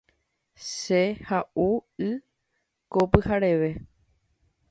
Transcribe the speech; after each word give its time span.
Che 0.77 1.01
ha’u 1.29 1.67
y 2.07 2.09
ko 2.91 2.99
pyhareve. 3.11 3.69